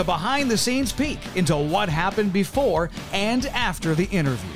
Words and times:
a 0.00 0.04
behind 0.04 0.50
the 0.50 0.58
scenes 0.58 0.90
peek 0.90 1.20
into 1.36 1.56
what 1.56 1.88
happened 1.88 2.32
before 2.32 2.90
and 3.12 3.46
after 3.46 3.94
the 3.94 4.06
interview. 4.06 4.50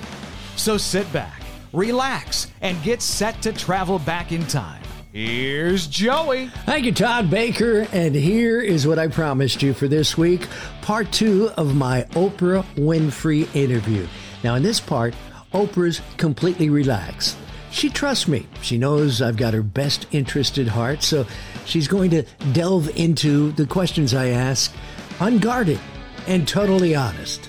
So 0.56 0.76
sit 0.76 1.10
back, 1.12 1.42
relax, 1.72 2.50
and 2.62 2.82
get 2.82 3.00
set 3.00 3.40
to 3.42 3.52
travel 3.52 4.00
back 4.00 4.32
in 4.32 4.44
time. 4.46 4.82
Here's 5.12 5.86
Joey. 5.86 6.48
Thank 6.66 6.86
you, 6.86 6.92
Todd 6.92 7.30
Baker. 7.30 7.86
And 7.92 8.16
here 8.16 8.60
is 8.60 8.84
what 8.84 8.98
I 8.98 9.06
promised 9.06 9.62
you 9.62 9.72
for 9.72 9.86
this 9.86 10.18
week 10.18 10.48
part 10.82 11.12
two 11.12 11.50
of 11.56 11.76
my 11.76 12.02
Oprah 12.10 12.64
Winfrey 12.74 13.54
interview. 13.54 14.08
Now, 14.42 14.56
in 14.56 14.64
this 14.64 14.80
part, 14.80 15.14
Oprah's 15.52 16.00
completely 16.16 16.68
relaxed. 16.68 17.36
She 17.70 17.90
trusts 17.90 18.28
me. 18.28 18.46
She 18.60 18.78
knows 18.78 19.20
I've 19.20 19.36
got 19.36 19.54
her 19.54 19.62
best 19.62 20.06
interest 20.12 20.58
at 20.58 20.68
heart, 20.68 21.02
so 21.02 21.26
she's 21.64 21.88
going 21.88 22.10
to 22.10 22.22
delve 22.52 22.88
into 22.96 23.52
the 23.52 23.66
questions 23.66 24.14
I 24.14 24.28
ask, 24.28 24.72
unguarded 25.20 25.78
and 26.26 26.46
totally 26.46 26.94
honest. 26.94 27.48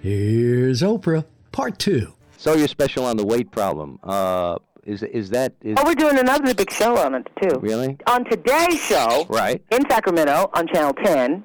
Here's 0.00 0.82
Oprah, 0.82 1.24
part 1.52 1.78
two. 1.78 2.12
So 2.36 2.54
you're 2.54 2.68
special 2.68 3.04
on 3.04 3.16
the 3.16 3.26
weight 3.26 3.50
problem. 3.50 3.98
Uh, 4.02 4.58
is 4.84 5.02
is 5.02 5.30
that 5.30 5.52
is 5.62 5.76
Oh, 5.78 5.82
we're 5.84 5.94
doing 5.94 6.18
another 6.18 6.54
big 6.54 6.70
show 6.70 6.96
on 6.96 7.14
it 7.14 7.26
too. 7.42 7.58
really 7.60 7.96
On 8.06 8.24
today's 8.24 8.80
show, 8.80 9.26
right? 9.28 9.62
in 9.70 9.88
Sacramento 9.90 10.48
on 10.54 10.66
Channel 10.68 10.94
10, 11.04 11.44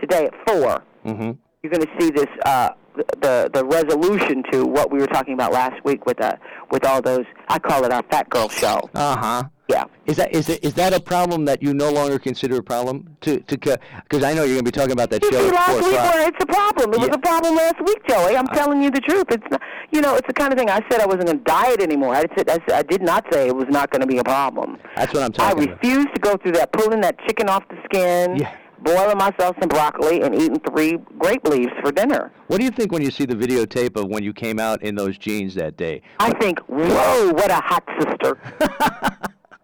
today 0.00 0.26
at 0.26 0.48
4, 0.48 0.82
Mm-hmm. 1.06 1.32
you're 1.62 1.70
going 1.72 1.82
to 1.82 1.90
see 2.00 2.10
this 2.10 2.26
uh, 2.46 2.70
the 3.20 3.50
the 3.52 3.64
resolution 3.64 4.42
to 4.52 4.64
what 4.64 4.90
we 4.92 4.98
were 5.00 5.06
talking 5.08 5.34
about 5.34 5.52
last 5.52 5.82
week 5.84 6.06
with 6.06 6.20
uh, 6.22 6.34
with 6.70 6.84
all 6.86 7.02
those. 7.02 7.24
I 7.48 7.58
call 7.58 7.84
it 7.84 7.92
our 7.92 8.02
fat 8.10 8.30
girl 8.30 8.48
show. 8.48 8.88
Uh 8.94 9.16
huh. 9.16 9.42
Yeah. 9.66 9.84
Is 10.04 10.16
that 10.16 10.34
is 10.34 10.50
it, 10.50 10.62
is 10.62 10.74
that 10.74 10.92
a 10.92 11.00
problem 11.00 11.46
that 11.46 11.62
you 11.62 11.72
no 11.72 11.90
longer 11.90 12.18
consider 12.18 12.56
a 12.58 12.62
problem 12.62 13.16
to 13.22 13.40
to 13.40 13.56
because 13.56 14.22
I 14.22 14.34
know 14.34 14.42
you're 14.44 14.56
going 14.56 14.58
to 14.58 14.62
be 14.64 14.70
talking 14.70 14.92
about 14.92 15.08
that 15.10 15.22
You 15.22 15.32
show 15.32 15.48
see, 15.48 15.54
last 15.54 15.74
week 15.76 15.92
well, 15.92 16.28
it's 16.28 16.42
a 16.42 16.46
problem. 16.46 16.92
It 16.92 17.00
was 17.00 17.08
a 17.08 17.18
problem 17.18 17.56
last 17.56 17.80
week, 17.86 18.06
Joey. 18.06 18.36
I'm 18.36 18.46
uh, 18.46 18.52
telling 18.54 18.82
you 18.82 18.90
the 18.90 19.00
truth. 19.00 19.24
It's 19.30 19.46
not, 19.50 19.62
you 19.90 20.02
know, 20.02 20.16
it's 20.16 20.26
the 20.26 20.34
kind 20.34 20.52
of 20.52 20.58
thing. 20.58 20.68
I 20.68 20.80
said 20.90 21.00
I 21.00 21.06
wasn't 21.06 21.26
going 21.26 21.38
to 21.38 21.44
diet 21.44 21.80
anymore. 21.80 22.14
I 22.14 22.24
said 22.36 22.50
I, 22.50 22.58
said, 22.68 22.72
I 22.72 22.82
did 22.82 23.00
not 23.00 23.24
say 23.32 23.48
it 23.48 23.56
was 23.56 23.68
not 23.70 23.90
going 23.90 24.02
to 24.02 24.06
be 24.06 24.18
a 24.18 24.24
problem. 24.24 24.76
That's 24.96 25.14
what 25.14 25.22
I'm 25.22 25.30
I 25.30 25.52
talking 25.52 25.64
about. 25.64 25.82
refuse 25.82 26.06
to 26.14 26.20
go 26.20 26.36
through 26.36 26.52
that, 26.52 26.70
pulling 26.72 27.00
that 27.00 27.18
chicken 27.26 27.48
off 27.48 27.66
the 27.68 27.76
skin, 27.86 28.36
Yeah. 28.36 28.54
boiling 28.82 29.16
myself 29.16 29.56
some 29.60 29.70
broccoli, 29.70 30.20
and 30.20 30.34
eating 30.34 30.60
three 30.68 30.98
grape 31.18 31.46
leaves 31.48 31.72
for 31.80 31.90
dinner. 31.90 32.30
What 32.48 32.58
do 32.58 32.64
you 32.64 32.70
think 32.70 32.92
when 32.92 33.00
you 33.00 33.10
see 33.10 33.24
the 33.24 33.34
videotape 33.34 33.96
of 33.96 34.08
when 34.10 34.22
you 34.22 34.34
came 34.34 34.60
out 34.60 34.82
in 34.82 34.94
those 34.94 35.16
jeans 35.16 35.54
that 35.54 35.78
day? 35.78 36.02
I 36.20 36.32
think, 36.38 36.58
whoa, 36.68 37.32
what 37.32 37.50
a 37.50 37.54
hot 37.64 37.84
sister. 37.98 38.38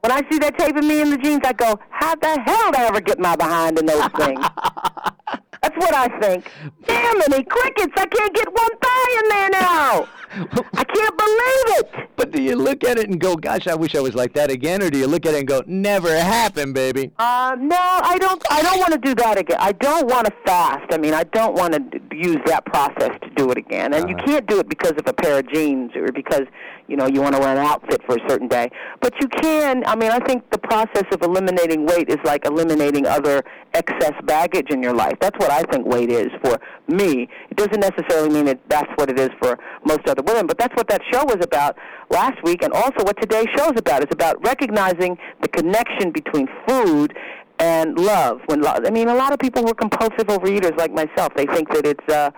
when 0.01 0.13
I 0.13 0.23
see 0.31 0.39
that 0.39 0.59
tape 0.59 0.77
of 0.77 0.85
me 0.85 1.01
in 1.01 1.11
the 1.11 1.19
jeans, 1.19 1.41
I 1.45 1.53
go, 1.53 1.79
how 1.91 2.15
the 2.15 2.41
hell 2.41 2.71
did 2.71 2.81
I 2.81 2.87
ever 2.87 3.01
get 3.01 3.19
my 3.19 3.37
behind 3.37 3.79
in 3.79 3.87
those 3.87 4.09
things? 4.17 4.41
That's 5.63 5.77
what 5.77 5.95
I 5.95 6.09
think. 6.21 6.51
Damn 6.87 7.21
any 7.23 7.45
crickets! 7.45 7.93
I 7.97 8.07
can't 8.07 8.35
get 8.35 8.49
one 8.51 8.77
thigh 8.83 9.21
in 9.23 9.29
there 9.29 9.51
now. 9.51 10.09
I 10.33 10.85
can't 10.85 11.17
believe 11.17 11.79
it. 11.79 12.11
But 12.17 12.31
do 12.33 12.43
you 12.43 12.55
look 12.55 12.85
at 12.85 12.99
it 12.99 13.09
and 13.09 13.19
go, 13.19 13.35
"Gosh, 13.37 13.67
I 13.67 13.75
wish 13.75 13.95
I 13.95 14.01
was 14.01 14.15
like 14.15 14.35
that 14.35 14.51
again," 14.51 14.83
or 14.83 14.91
do 14.91 14.99
you 14.99 15.07
look 15.07 15.27
at 15.27 15.35
it 15.35 15.39
and 15.39 15.49
go, 15.49 15.63
"Never 15.67 16.17
happened, 16.17 16.75
baby"? 16.75 17.11
Uh, 17.19 17.57
no, 17.59 17.77
I 17.77 18.17
don't. 18.19 18.43
I 18.51 18.63
don't 18.63 18.79
want 18.79 18.93
to 18.93 18.99
do 18.99 19.15
that 19.17 19.39
again. 19.39 19.59
I 19.61 19.73
don't 19.73 20.09
want 20.09 20.27
to 20.27 20.33
fast. 20.45 20.93
I 20.93 20.99
mean, 20.99 21.15
I 21.15 21.25
don't 21.25 21.55
want 21.55 21.73
to 21.75 22.01
use 22.15 22.39
that 22.47 22.65
process 22.67 23.13
to 23.23 23.31
do 23.37 23.51
it 23.51 23.59
again. 23.59 23.95
And 23.95 24.09
you 24.09 24.17
can't 24.17 24.47
do 24.47 24.59
it 24.61 24.69
because 24.69 24.93
of 24.93 25.07
a 25.07 25.13
pair 25.13 25.39
of 25.39 25.51
jeans 25.53 25.93
or 25.97 26.13
because 26.13 26.43
you 26.87 26.97
know 26.97 27.07
you 27.07 27.21
want 27.23 27.35
to 27.35 27.41
wear 27.41 27.57
an 27.57 27.59
outfit 27.59 28.01
for 28.07 28.17
a 28.17 28.29
certain 28.29 28.49
day. 28.49 28.71
But 29.01 29.15
you 29.21 29.29
can. 29.29 29.85
I 29.87 29.97
mean, 29.97 30.11
I 30.11 30.21
think 30.21 30.49
the 30.51 30.59
process 30.59 31.05
of 31.13 31.23
eliminating 31.23 31.87
weight 31.87 32.09
is 32.09 32.19
like 32.25 32.45
eliminating 32.47 33.07
other 33.07 33.43
excess 33.75 34.13
baggage 34.25 34.71
in 34.71 34.83
your 34.83 34.95
life. 34.95 35.15
That's 35.21 35.39
what 35.39 35.51
I 35.51 35.63
think 35.71 35.87
weight 35.87 36.11
is 36.11 36.29
for 36.43 36.61
me. 36.89 37.29
It 37.51 37.57
doesn't 37.57 37.81
necessarily 37.81 38.29
mean 38.29 38.45
that 38.47 38.61
that's 38.69 38.91
what 38.97 39.11
it 39.11 39.19
is 39.19 39.31
for 39.41 39.59
most 39.85 40.07
other 40.09 40.20
women, 40.23 40.47
but 40.47 40.59
that's 40.59 40.75
what 40.77 40.89
that 40.89 41.01
show 41.13 41.25
was 41.25 41.39
about 41.43 41.77
last 42.11 42.43
week, 42.43 42.63
and 42.63 42.73
also 42.73 43.05
what 43.05 43.21
today's 43.21 43.47
show 43.57 43.71
is 43.73 43.79
about. 43.79 44.03
It's 44.03 44.13
about 44.15 44.37
recognizing 44.45 45.17
the 45.43 45.49
connection 45.49 46.11
between 46.11 46.49
food 46.67 47.17
and 47.59 47.99
love. 47.99 48.41
When 48.47 48.61
lo- 48.63 48.79
I 48.85 48.91
mean, 48.91 49.09
a 49.09 49.15
lot 49.15 49.33
of 49.33 49.39
people 49.39 49.63
who 49.63 49.69
are 49.71 49.75
compulsive 49.75 50.27
overeaters 50.29 50.77
like 50.79 50.93
myself, 50.93 51.33
they 51.35 51.47
think 51.47 51.69
that 51.75 51.87
it's 51.87 52.09
uh, 52.13 52.31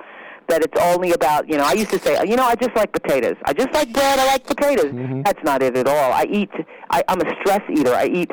that 0.49 0.63
it's 0.63 0.79
only 0.81 1.13
about 1.13 1.49
you 1.49 1.57
know. 1.57 1.65
I 1.65 1.73
used 1.73 1.91
to 1.91 1.99
say, 1.99 2.19
you 2.27 2.37
know, 2.37 2.45
I 2.45 2.55
just 2.57 2.75
like 2.75 2.93
potatoes. 2.93 3.37
I 3.45 3.53
just 3.53 3.73
like 3.73 3.93
bread. 3.93 4.19
I 4.19 4.27
like 4.27 4.45
potatoes. 4.47 4.93
That's 5.25 5.43
not 5.45 5.63
it 5.63 5.77
at 5.77 5.87
all. 5.87 6.13
I 6.13 6.25
eat. 6.31 6.51
I, 6.91 7.03
I'm 7.09 7.21
a 7.21 7.35
stress 7.41 7.63
eater. 7.71 7.95
I 7.95 8.07
eat. 8.07 8.31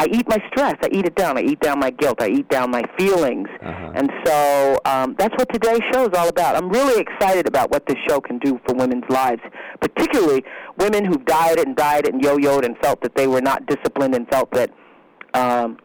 I 0.00 0.06
eat 0.10 0.26
my 0.26 0.38
stress. 0.50 0.76
I 0.82 0.88
eat 0.92 1.04
it 1.04 1.14
down. 1.14 1.36
I 1.36 1.42
eat 1.42 1.60
down 1.60 1.78
my 1.78 1.90
guilt. 1.90 2.22
I 2.22 2.28
eat 2.28 2.48
down 2.48 2.70
my 2.70 2.82
feelings. 2.98 3.48
And 3.94 4.10
so 4.24 4.78
um, 4.86 5.14
that's 5.18 5.34
what 5.36 5.52
today's 5.52 5.82
show 5.92 6.04
is 6.04 6.16
all 6.16 6.28
about. 6.28 6.56
I'm 6.56 6.70
really 6.70 6.98
excited 7.02 7.46
about 7.46 7.70
what 7.70 7.84
this 7.86 7.98
show 8.08 8.18
can 8.18 8.38
do 8.38 8.58
for 8.66 8.74
women's 8.74 9.04
lives, 9.10 9.42
particularly 9.78 10.42
women 10.78 11.04
who've 11.04 11.24
dieted 11.26 11.66
and 11.66 11.76
dieted 11.76 12.14
and 12.14 12.22
yo-yoed 12.24 12.64
and 12.64 12.78
felt 12.78 13.02
that 13.02 13.14
they 13.14 13.26
were 13.26 13.42
not 13.42 13.66
disciplined 13.66 14.14
and 14.14 14.26
felt 14.28 14.50
that 14.52 14.70
um, 15.34 15.76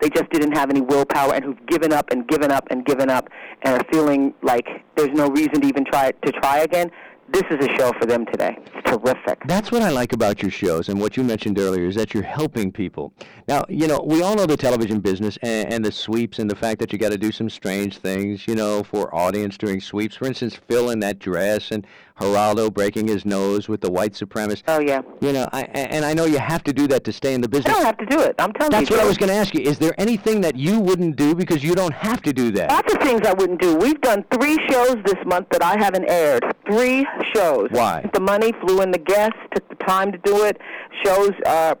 they 0.00 0.08
just 0.08 0.30
didn't 0.30 0.52
have 0.56 0.70
any 0.70 0.80
willpower 0.80 1.34
and 1.34 1.44
who've 1.44 1.66
given 1.66 1.92
up 1.92 2.10
and 2.10 2.26
given 2.28 2.50
up 2.50 2.66
and 2.70 2.86
given 2.86 3.10
up 3.10 3.28
and 3.62 3.74
are 3.74 3.84
feeling 3.92 4.32
like 4.42 4.66
there's 4.96 5.12
no 5.12 5.28
reason 5.28 5.60
to 5.60 5.68
even 5.68 5.84
try 5.84 6.10
to 6.10 6.32
try 6.32 6.60
again. 6.60 6.90
This 7.28 7.42
is 7.50 7.66
a 7.66 7.76
show 7.76 7.92
for 7.98 8.06
them 8.06 8.24
today. 8.26 8.56
It's 8.74 8.90
terrific. 8.90 9.42
That's 9.46 9.72
what 9.72 9.82
I 9.82 9.90
like 9.90 10.12
about 10.12 10.42
your 10.42 10.50
shows, 10.50 10.88
and 10.88 11.00
what 11.00 11.16
you 11.16 11.24
mentioned 11.24 11.58
earlier 11.58 11.86
is 11.86 11.94
that 11.96 12.14
you're 12.14 12.22
helping 12.22 12.70
people. 12.70 13.12
Now, 13.48 13.64
you 13.68 13.88
know, 13.88 14.00
we 14.00 14.22
all 14.22 14.36
know 14.36 14.46
the 14.46 14.56
television 14.56 15.00
business 15.00 15.36
and, 15.42 15.72
and 15.72 15.84
the 15.84 15.92
sweeps, 15.92 16.38
and 16.38 16.50
the 16.50 16.56
fact 16.56 16.78
that 16.80 16.92
you 16.92 16.98
got 16.98 17.12
to 17.12 17.18
do 17.18 17.32
some 17.32 17.50
strange 17.50 17.98
things, 17.98 18.46
you 18.46 18.54
know, 18.54 18.84
for 18.84 19.12
audience 19.14 19.58
during 19.58 19.80
sweeps. 19.80 20.16
For 20.16 20.26
instance, 20.26 20.54
Phil 20.54 20.90
in 20.90 21.00
that 21.00 21.18
dress, 21.18 21.72
and 21.72 21.86
Geraldo 22.20 22.72
breaking 22.72 23.08
his 23.08 23.24
nose 23.24 23.68
with 23.68 23.80
the 23.80 23.90
white 23.90 24.14
supremacist. 24.14 24.62
Oh 24.68 24.80
yeah. 24.80 25.02
You 25.20 25.32
know, 25.32 25.48
I, 25.52 25.62
and 25.62 26.04
I 26.04 26.14
know 26.14 26.24
you 26.24 26.38
have 26.38 26.64
to 26.64 26.72
do 26.72 26.86
that 26.88 27.04
to 27.04 27.12
stay 27.12 27.34
in 27.34 27.40
the 27.40 27.48
business. 27.48 27.74
I 27.74 27.76
don't 27.76 27.86
have 27.86 27.98
to 27.98 28.06
do 28.06 28.20
it. 28.20 28.34
I'm 28.38 28.52
telling 28.52 28.70
That's 28.70 28.88
you. 28.88 28.96
That's 28.96 28.98
what 28.98 29.00
I 29.04 29.08
was 29.08 29.18
going 29.18 29.28
to 29.28 29.34
ask 29.34 29.54
you. 29.54 29.60
Is 29.60 29.78
there 29.78 29.94
anything 29.98 30.40
that 30.40 30.56
you 30.56 30.80
wouldn't 30.80 31.16
do 31.16 31.34
because 31.34 31.62
you 31.62 31.74
don't 31.74 31.92
have 31.92 32.22
to 32.22 32.32
do 32.32 32.50
that? 32.52 32.70
Lots 32.70 32.92
of 32.94 33.00
things 33.02 33.22
I 33.26 33.32
wouldn't 33.34 33.60
do. 33.60 33.76
We've 33.76 34.00
done 34.00 34.24
three 34.32 34.58
shows 34.68 34.96
this 35.04 35.22
month 35.26 35.48
that 35.50 35.62
I 35.62 35.76
haven't 35.78 36.08
aired. 36.08 36.44
Three 36.66 37.06
shows. 37.34 37.68
Why? 37.70 38.08
The 38.14 38.20
money 38.20 38.52
flew 38.60 38.80
in 38.80 38.90
the 38.90 38.98
guests, 38.98 39.38
took 39.54 39.68
the 39.68 39.84
time 39.84 40.10
to 40.12 40.18
do 40.18 40.44
it. 40.44 40.58
Shows 41.04 41.32
uh, 41.44 41.74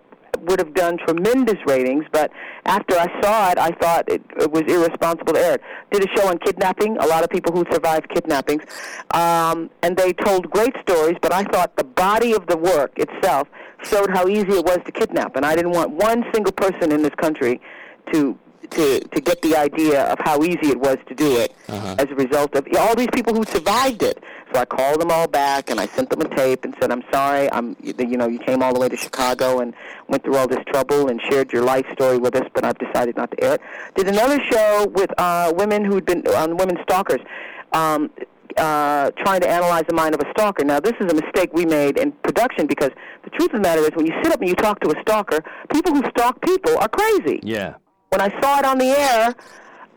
would 0.46 0.58
have 0.58 0.74
done 0.74 0.98
tremendous 0.98 1.56
ratings, 1.66 2.04
but 2.12 2.30
after 2.64 2.96
I 2.96 3.06
saw 3.20 3.50
it, 3.50 3.58
I 3.58 3.70
thought 3.72 4.08
it, 4.08 4.22
it 4.40 4.50
was 4.50 4.62
irresponsible 4.62 5.34
to 5.34 5.40
air 5.40 5.54
it. 5.54 5.62
Did 5.90 6.08
a 6.08 6.16
show 6.16 6.28
on 6.28 6.38
kidnapping, 6.38 6.96
a 6.98 7.06
lot 7.06 7.22
of 7.24 7.30
people 7.30 7.52
who 7.52 7.64
survived 7.72 8.08
kidnappings, 8.08 8.62
um, 9.12 9.70
and 9.82 9.96
they 9.96 10.12
told 10.12 10.50
great 10.50 10.74
stories, 10.82 11.16
but 11.20 11.32
I 11.32 11.44
thought 11.44 11.76
the 11.76 11.84
body 11.84 12.32
of 12.32 12.46
the 12.46 12.56
work 12.56 12.92
itself 12.98 13.48
showed 13.82 14.10
how 14.10 14.26
easy 14.28 14.52
it 14.52 14.64
was 14.64 14.78
to 14.86 14.92
kidnap, 14.92 15.36
and 15.36 15.44
I 15.44 15.54
didn't 15.54 15.72
want 15.72 15.90
one 15.90 16.24
single 16.32 16.52
person 16.52 16.92
in 16.92 17.02
this 17.02 17.14
country 17.16 17.60
to 18.12 18.38
to 18.70 18.98
to 18.98 19.20
get 19.20 19.40
the 19.42 19.54
idea 19.54 20.02
of 20.12 20.18
how 20.20 20.42
easy 20.42 20.70
it 20.70 20.80
was 20.80 20.96
to 21.06 21.14
do 21.14 21.36
it 21.36 21.54
as 21.68 22.06
a 22.10 22.14
result 22.16 22.54
of 22.56 22.66
all 22.78 22.96
these 22.96 23.12
people 23.12 23.32
who 23.32 23.44
survived 23.44 24.02
it. 24.02 24.22
So 24.52 24.60
I 24.60 24.64
called 24.64 25.00
them 25.00 25.10
all 25.10 25.26
back 25.26 25.70
and 25.70 25.80
I 25.80 25.86
sent 25.86 26.08
them 26.10 26.20
a 26.20 26.28
tape 26.36 26.64
and 26.64 26.74
said, 26.80 26.92
"I'm 26.92 27.02
sorry, 27.12 27.50
I'm 27.52 27.76
you 27.82 27.94
you 27.98 28.16
know 28.16 28.28
you 28.28 28.38
came 28.38 28.62
all 28.62 28.72
the 28.72 28.80
way 28.80 28.88
to 28.88 28.96
Chicago 28.96 29.58
and 29.60 29.74
went 30.08 30.22
through 30.22 30.36
all 30.36 30.46
this 30.46 30.64
trouble 30.68 31.08
and 31.08 31.20
shared 31.22 31.52
your 31.52 31.62
life 31.64 31.86
story 31.92 32.18
with 32.18 32.36
us, 32.36 32.48
but 32.54 32.64
I've 32.64 32.78
decided 32.78 33.16
not 33.16 33.30
to 33.32 33.44
air 33.44 33.54
it." 33.54 33.60
Did 33.96 34.08
another 34.08 34.40
show 34.44 34.86
with 34.94 35.10
uh, 35.18 35.52
women 35.56 35.84
who'd 35.84 36.04
been 36.06 36.26
on 36.28 36.56
women 36.56 36.78
stalkers. 36.82 37.20
Um, 37.72 38.10
uh, 38.56 39.10
trying 39.18 39.40
to 39.40 39.46
analyze 39.48 39.84
the 39.86 39.92
mind 39.92 40.14
of 40.14 40.20
a 40.22 40.30
stalker. 40.30 40.64
Now, 40.64 40.80
this 40.80 40.94
is 40.98 41.12
a 41.12 41.14
mistake 41.14 41.50
we 41.52 41.66
made 41.66 41.98
in 41.98 42.10
production 42.12 42.66
because 42.66 42.90
the 43.24 43.28
truth 43.30 43.50
of 43.52 43.56
the 43.56 43.60
matter 43.60 43.82
is, 43.82 43.90
when 43.94 44.06
you 44.06 44.14
sit 44.22 44.32
up 44.32 44.40
and 44.40 44.48
you 44.48 44.54
talk 44.54 44.80
to 44.80 44.88
a 44.96 45.00
stalker, 45.02 45.40
people 45.70 45.92
who 45.94 46.02
stalk 46.08 46.40
people 46.40 46.78
are 46.78 46.88
crazy 46.88 47.38
Yeah. 47.42 47.74
when 48.08 48.22
I 48.22 48.30
saw 48.40 48.58
it 48.60 48.64
on 48.64 48.78
the 48.78 48.86
air 48.86 49.34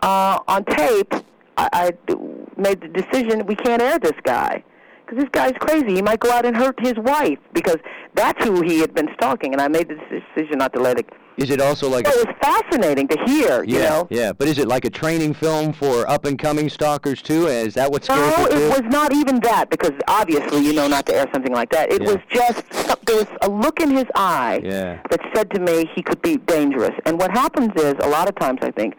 uh, 0.01 0.39
on 0.49 0.65
tape, 0.65 1.13
I, 1.57 1.69
I 1.71 2.13
made 2.59 2.81
the 2.81 2.87
decision 2.87 3.45
we 3.45 3.55
can't 3.55 3.81
air 3.81 3.99
this 3.99 4.13
guy 4.23 4.63
because 5.05 5.23
this 5.23 5.29
guy's 5.31 5.53
crazy. 5.59 5.95
He 5.95 6.01
might 6.01 6.19
go 6.19 6.31
out 6.31 6.45
and 6.45 6.55
hurt 6.55 6.79
his 6.79 6.93
wife 6.97 7.39
because 7.53 7.77
that's 8.15 8.43
who 8.43 8.61
he 8.61 8.79
had 8.79 8.93
been 8.93 9.09
stalking, 9.15 9.53
and 9.53 9.61
I 9.61 9.67
made 9.67 9.87
the 9.89 9.95
decision 10.35 10.59
not 10.59 10.73
to 10.73 10.79
let 10.79 10.99
it. 10.99 11.09
Is 11.37 11.49
it 11.49 11.61
also 11.61 11.87
like 11.89 12.05
So 12.05 12.13
a 12.17 12.21
it 12.21 12.27
was 12.27 12.35
fascinating 12.41 13.07
to 13.07 13.17
hear, 13.25 13.63
yeah, 13.63 13.73
you 13.77 13.79
know. 13.79 14.07
yeah, 14.11 14.33
but 14.33 14.49
is 14.49 14.57
it 14.57 14.67
like 14.67 14.83
a 14.83 14.89
training 14.89 15.33
film 15.33 15.71
for 15.71 16.07
up 16.09 16.25
and 16.25 16.37
coming 16.37 16.67
stalkers 16.69 17.21
too? 17.21 17.47
Is 17.47 17.73
that 17.75 17.89
what 17.89 18.03
scares 18.03 18.37
No, 18.37 18.45
too? 18.47 18.57
it 18.57 18.69
was 18.69 18.81
not 18.91 19.13
even 19.13 19.39
that 19.39 19.69
because 19.69 19.93
obviously 20.09 20.59
you 20.65 20.73
know 20.73 20.87
not 20.89 21.05
to 21.05 21.15
air 21.15 21.27
something 21.33 21.53
like 21.53 21.69
that. 21.71 21.93
It 21.93 22.01
Yeah. 22.01 22.07
was 22.09 22.17
just 22.29 22.69
there 23.05 23.15
was 23.15 23.27
a 23.41 23.49
look 23.49 23.79
in 23.79 23.89
his 23.89 24.05
eye 24.15 24.59
Yeah. 24.63 24.99
that 25.09 25.21
said 25.33 25.49
to 25.51 25.61
me 25.61 25.89
he 25.95 26.01
could 26.03 26.21
be 26.21 26.35
dangerous. 26.37 26.93
And 27.05 27.17
what 27.17 27.31
happens 27.31 27.71
is 27.81 27.93
a 28.01 28.07
lot 28.09 28.27
of 28.27 28.35
times 28.35 28.59
I 28.61 28.71
think 28.71 28.95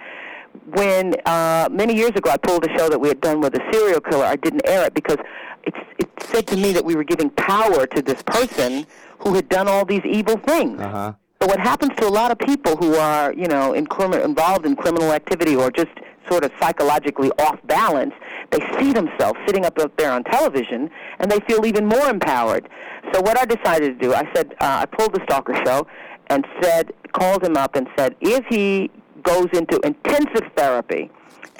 when 0.73 1.15
uh, 1.27 1.69
many 1.71 1.95
years 1.95 2.11
ago 2.11 2.31
I 2.31 2.37
pulled 2.37 2.65
a 2.65 2.79
show 2.79 2.89
that 2.89 2.99
we 2.99 3.09
had 3.09 3.21
done 3.21 3.41
with 3.41 3.55
a 3.55 3.73
serial 3.73 4.01
killer, 4.01 4.25
I 4.25 4.37
didn't 4.37 4.63
air 4.67 4.85
it 4.85 4.95
because 4.95 5.19
it, 5.65 5.75
it 5.99 6.09
said 6.21 6.47
to 6.49 6.57
me 6.57 6.73
that 6.73 6.85
we 6.85 6.95
were 6.95 7.05
giving 7.05 7.31
power 7.31 7.87
to 7.87 8.03
this 8.03 8.23
person 8.23 8.87
who 9.19 9.35
had 9.35 9.49
done 9.49 9.69
all 9.69 9.85
these 9.85 10.05
evil 10.05 10.37
things. 10.39 10.81
Uh 10.81 10.89
huh. 10.89 11.13
So 11.43 11.49
what 11.49 11.59
happens 11.59 11.93
to 11.97 12.07
a 12.07 12.11
lot 12.11 12.31
of 12.31 12.39
people 12.39 12.77
who 12.77 12.97
are, 12.97 13.33
you 13.33 13.47
know, 13.47 13.73
in 13.73 13.87
involved 14.13 14.67
in 14.67 14.77
criminal 14.77 15.13
activity 15.13 15.57
or 15.57 15.71
just 15.71 15.91
sort 16.29 16.45
of 16.45 16.53
psychologically 16.61 17.31
off 17.39 17.59
balance, 17.67 18.13
they 18.51 18.61
see 18.79 18.93
themselves 18.93 19.39
sitting 19.47 19.65
up 19.65 19.79
up 19.79 19.97
there 19.97 20.13
on 20.13 20.23
television, 20.25 20.91
and 21.19 21.31
they 21.31 21.41
feel 21.41 21.65
even 21.65 21.87
more 21.87 22.09
empowered. 22.11 22.69
So 23.13 23.23
what 23.23 23.39
I 23.39 23.47
decided 23.47 23.99
to 23.99 24.07
do, 24.07 24.13
I 24.13 24.31
said, 24.35 24.55
uh, 24.61 24.85
I 24.85 24.87
pulled 24.87 25.15
the 25.15 25.23
Stalker 25.25 25.55
Show, 25.65 25.87
and 26.31 26.47
said, 26.63 26.93
called 27.13 27.43
him 27.43 27.57
up 27.57 27.75
and 27.75 27.89
said, 27.97 28.15
if 28.21 28.45
he 28.47 28.91
goes 29.23 29.49
into 29.53 29.79
intensive 29.81 30.51
therapy 30.57 31.11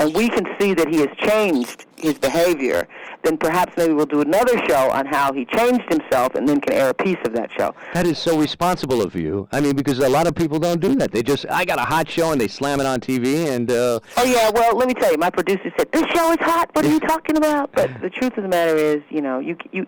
and 0.01 0.15
we 0.15 0.31
can 0.31 0.47
see 0.59 0.73
that 0.73 0.89
he 0.89 1.01
has 1.01 1.11
changed 1.19 1.85
his 1.97 2.15
behavior, 2.19 2.89
then 3.23 3.37
perhaps 3.37 3.77
maybe 3.77 3.93
we'll 3.93 4.07
do 4.07 4.23
another 4.23 4.57
show 4.67 4.91
on 4.91 5.05
how 5.05 5.31
he 5.31 5.45
changed 5.45 5.85
himself 5.91 6.35
and 6.35 6.49
then 6.49 6.59
can 6.59 6.73
air 6.73 6.89
a 6.89 6.95
piece 6.95 7.19
of 7.27 7.35
that 7.35 7.51
show. 7.53 7.75
That 7.93 8.07
is 8.07 8.19
so 8.19 8.39
responsible 8.39 9.03
of 9.03 9.15
you. 9.15 9.47
I 9.53 9.61
mean, 9.61 9.77
because 9.77 9.99
a 9.99 10.09
lot 10.09 10.27
of 10.27 10.35
people 10.35 10.59
don't 10.59 10.81
do 10.81 10.95
that. 10.97 11.13
They 11.13 11.23
just, 11.23 11.45
I 11.51 11.67
got 11.67 11.79
a 11.79 11.83
hot 11.83 12.09
show 12.09 12.33
and 12.33 12.41
they 12.41 12.49
slam 12.49 12.81
it 12.81 12.87
on 12.87 13.01
TV 13.01 13.49
and. 13.55 13.71
Uh, 13.71 14.01
oh, 14.17 14.25
yeah, 14.25 14.51
well, 14.55 14.75
let 14.75 14.89
me 14.89 14.95
tell 14.95 15.13
you, 15.13 15.19
my 15.19 15.29
producer 15.29 15.71
said, 15.77 15.93
this 15.93 16.07
show 16.15 16.33
is 16.33 16.39
hot. 16.41 16.71
What 16.73 16.87
are 16.87 16.91
you 16.91 17.01
talking 17.01 17.37
about? 17.37 17.71
But 17.73 18.01
the 18.01 18.09
truth 18.09 18.39
of 18.39 18.43
the 18.43 18.49
matter 18.49 18.77
is, 18.77 19.03
you 19.11 19.21
know, 19.21 19.39
you, 19.39 19.57
you, 19.71 19.87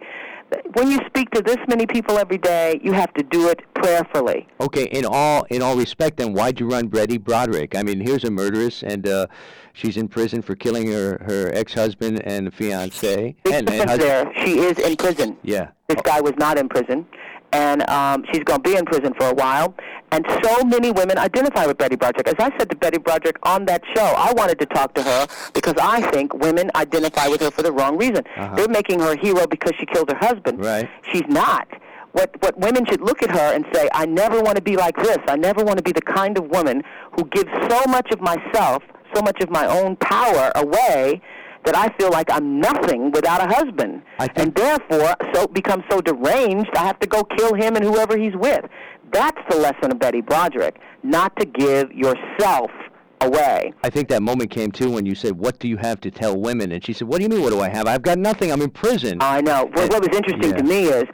when 0.75 0.91
you 0.91 0.99
speak 1.07 1.31
to 1.31 1.43
this 1.43 1.59
many 1.69 1.87
people 1.87 2.19
every 2.19 2.39
day, 2.39 2.81
you 2.83 2.93
have 2.93 3.13
to 3.15 3.23
do 3.23 3.49
it 3.49 3.61
prayerfully. 3.75 4.47
Okay, 4.61 4.85
in 4.85 5.05
all 5.05 5.45
in 5.51 5.63
all 5.63 5.77
respect, 5.77 6.19
then 6.19 6.33
why'd 6.33 6.61
you 6.61 6.69
run 6.69 6.89
Betty 6.89 7.19
Broderick? 7.19 7.77
I 7.77 7.83
mean, 7.83 8.01
here's 8.01 8.25
a 8.25 8.31
murderess, 8.31 8.83
and 8.83 9.07
uh, 9.07 9.27
she's 9.73 9.97
in 9.97 10.09
prison 10.09 10.43
for 10.43 10.55
killing 10.55 10.91
her 10.91 11.19
her 11.25 11.51
ex 11.55 11.75
husband 11.75 12.23
and 12.25 12.53
fiance. 12.55 13.35
Big 13.45 13.55
and, 13.55 13.71
and 13.71 14.01
there. 14.01 14.33
She 14.45 14.59
is 14.59 14.79
in 14.79 14.97
prison. 14.97 15.37
Yeah. 15.43 15.71
This 15.89 16.01
guy 16.03 16.21
was 16.21 16.35
not 16.39 16.59
in 16.59 16.69
prison, 16.69 17.07
and 17.53 17.89
um, 17.89 18.25
she's 18.33 18.43
going 18.45 18.63
to 18.63 18.69
be 18.69 18.77
in 18.77 18.85
prison 18.85 19.13
for 19.15 19.29
a 19.29 19.35
while. 19.35 19.75
And 20.11 20.27
so 20.43 20.65
many 20.65 20.91
women 20.91 21.19
identify 21.19 21.67
with 21.67 21.79
Betty 21.79 21.97
Broderick. 21.97 22.29
As 22.29 22.35
I 22.39 22.57
said 22.59 22.69
to 22.71 22.77
Betty 22.77 22.99
Broderick 22.99 23.37
on 23.45 23.65
that 23.67 23.83
show, 23.95 24.03
I 24.03 24.33
wanted 24.35 24.59
to 24.61 24.67
talk 24.67 24.95
to 24.95 25.03
her 25.03 25.27
because 25.55 25.75
I 25.81 26.03
think 26.11 26.35
women 26.35 26.71
identify 26.75 27.29
with 27.29 27.41
her 27.41 27.51
for 27.51 27.63
the 27.63 27.73
wrong 27.73 27.97
reason. 27.97 28.25
Uh-huh. 28.37 28.57
They're 28.57 28.69
making 28.69 29.01
her 29.01 29.13
a 29.13 29.19
hero 29.19 29.47
because 29.47 29.73
she 29.79 29.87
killed 29.87 30.11
her 30.11 30.19
husband. 30.19 30.65
Right. 30.65 30.89
She's 31.13 31.27
not. 31.29 31.69
What 32.13 32.31
what 32.43 32.59
women 32.59 32.85
should 32.85 33.01
look 33.01 33.23
at 33.23 33.31
her 33.31 33.55
and 33.55 33.65
say, 33.73 33.89
I 33.95 34.05
never 34.05 34.43
want 34.43 34.57
to 34.57 34.63
be 34.63 34.77
like 34.77 34.97
this. 34.97 35.17
I 35.29 35.37
never 35.37 35.65
want 35.65 35.79
to 35.79 35.83
be 35.83 35.93
the 35.93 36.03
kind 36.03 36.37
of 36.37 36.45
woman 36.51 36.83
who 37.13 37.25
gives 37.25 37.51
so 37.71 37.83
much 37.89 38.11
of 38.11 38.21
myself, 38.21 38.83
so 39.15 39.23
much 39.23 39.41
of 39.41 39.49
my 39.49 39.67
own 39.67 39.97
power 39.97 40.53
away 40.57 41.23
that 41.65 41.77
I 41.77 41.89
feel 41.99 42.11
like 42.11 42.31
I'm 42.31 42.61
nothing 42.61 43.11
without 43.13 43.41
a 43.41 43.55
husband, 43.55 44.03
I 44.19 44.27
think- 44.27 44.39
and 44.39 44.55
therefore 44.55 45.15
so 45.33 45.47
become 45.47 45.85
so 45.91 46.01
deranged 46.01 46.71
I 46.77 46.85
have 46.85 46.99
to 47.01 47.07
go 47.07 47.23
kill 47.25 47.55
him 47.55 47.77
and 47.77 47.85
whoever 47.85 48.17
he's 48.17 48.35
with. 48.35 48.65
That's 49.13 49.41
the 49.51 49.57
lesson 49.57 49.93
of 49.93 49.99
Betty 49.99 50.21
Broderick, 50.23 50.81
not 51.03 51.37
to 51.37 51.45
give 51.45 51.93
yourself 51.93 52.71
away. 53.21 53.73
I 53.85 53.91
think 53.91 54.09
that 54.09 54.23
moment 54.23 54.51
came 54.51 54.73
too 54.73 54.91
when 54.91 55.07
you 55.07 55.15
said, 55.15 55.39
"What 55.39 55.59
do 55.59 55.69
you 55.69 55.77
have 55.77 56.01
to 56.01 56.11
tell 56.11 56.37
women?" 56.37 56.73
And 56.73 56.85
she 56.85 56.93
said, 56.93 57.07
"What 57.09 57.19
do 57.19 57.23
you 57.25 57.29
mean? 57.29 57.43
What 57.43 57.51
do 57.53 57.61
I 57.61 57.69
have? 57.69 57.87
I've 57.87 58.03
got 58.03 58.19
nothing. 58.19 58.51
I'm 58.51 58.63
in 58.63 58.71
prison." 58.71 59.19
I 59.21 59.41
know. 59.41 59.67
What, 59.73 59.91
what 59.93 60.01
was 60.01 60.17
interesting 60.17 60.51
Yeah. 60.51 60.57
to 60.57 60.65
me 60.65 60.85
is 60.85 61.05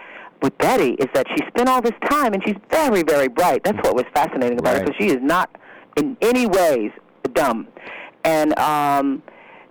with 0.41 0.57
Betty 0.59 0.93
is 0.93 1.09
that 1.15 1.27
she 1.37 1.43
spent 1.49 1.69
all 1.69 1.83
this 1.83 1.93
time, 2.09 2.33
and 2.33 2.43
she's 2.47 2.55
very, 2.71 3.03
very 3.03 3.29
bright. 3.29 3.63
That's 3.65 3.77
what 3.79 3.95
was 3.97 4.05
fascinating 4.15 4.59
about 4.59 4.75
her. 4.75 4.85
Right. 4.85 4.89
So 4.89 4.95
she 4.99 5.09
is 5.11 5.19
not 5.21 5.51
in 5.97 6.17
any 6.23 6.47
ways 6.47 6.93
dumb, 7.35 7.67
and 8.25 8.57
um, 8.59 9.23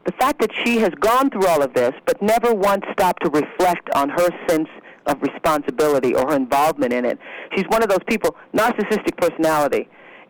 the 0.07 0.13
fact 0.13 0.39
that 0.39 0.49
she 0.63 0.77
has 0.77 0.89
gone 1.01 1.29
through 1.29 1.45
all 1.45 1.61
of 1.61 1.73
this, 1.73 1.93
but 2.05 2.19
never 2.21 2.53
once 2.53 2.85
stopped 2.93 3.21
to 3.23 3.29
reflect 3.29 3.89
on 3.93 4.07
her 4.09 4.29
sense 4.47 4.69
of 5.05 5.21
responsibility 5.21 6.15
or 6.15 6.29
her 6.29 6.35
involvement 6.35 6.93
in 6.93 7.03
it. 7.03 7.19
She's 7.53 7.65
one 7.67 7.83
of 7.83 7.89
those 7.89 8.03
people, 8.07 8.35
narcissistic 8.53 9.17
personality. 9.17 9.87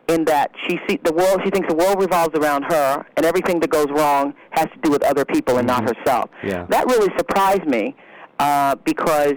In 0.08 0.24
that 0.24 0.50
she 0.66 0.80
see 0.88 0.98
the 1.04 1.12
world, 1.12 1.42
she 1.44 1.50
thinks 1.50 1.68
the 1.68 1.76
world 1.76 2.00
revolves 2.00 2.36
around 2.36 2.62
her, 2.62 3.04
and 3.16 3.26
everything 3.26 3.60
that 3.60 3.70
goes 3.70 3.88
wrong 3.90 4.34
has 4.50 4.66
to 4.66 4.78
do 4.82 4.90
with 4.90 5.04
other 5.04 5.24
people 5.24 5.58
and 5.58 5.66
not 5.66 5.82
herself. 5.82 6.30
Yeah. 6.42 6.64
That 6.70 6.86
really 6.86 7.12
surprised 7.16 7.66
me 7.66 7.94
uh, 8.38 8.74
because 8.84 9.34